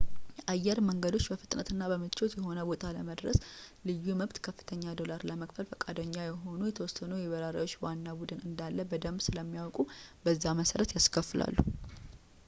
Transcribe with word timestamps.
የአየር 0.43 0.77
መንገዶች 0.87 1.25
በፍጥነትና 1.31 1.87
በምቾት 1.89 2.31
የሆነ 2.37 2.59
ቦታ 2.69 2.85
ለመድረስ 2.95 3.37
ልዩ 3.87 4.07
መብት 4.21 4.37
ከፍተኛ 4.47 4.81
ዶላር 5.01 5.25
ለመክፈል 5.31 5.67
ፈቃደኛ 5.73 6.15
የሆኑ 6.27 6.59
የተወሰነ 6.71 7.13
የበራሪዎች 7.25 7.75
ዋና 7.85 8.07
ቡድን 8.21 8.43
እንዳለ 8.49 8.79
በደምብ 8.95 9.25
ስለሚያውቁ 9.29 9.77
በዛ 10.25 10.43
መሰረት 10.63 10.97
ያስከፍላሉ 10.99 11.55